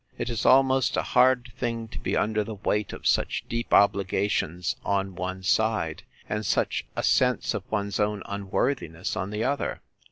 —It 0.17 0.31
is 0.31 0.47
almost 0.47 0.97
a 0.97 1.03
hard 1.03 1.51
thing 1.57 1.87
to 1.89 1.99
be 1.99 2.17
under 2.17 2.43
the 2.43 2.55
weight 2.55 2.91
of 2.91 3.05
such 3.05 3.43
deep 3.47 3.71
obligations 3.71 4.75
on 4.83 5.13
one 5.13 5.43
side, 5.43 6.01
and 6.27 6.43
such 6.43 6.87
a 6.95 7.03
sense 7.03 7.53
of 7.53 7.61
one's 7.71 7.99
own 7.99 8.23
unworthiness 8.25 9.15
on 9.15 9.29
the 9.29 9.43
other. 9.43 9.79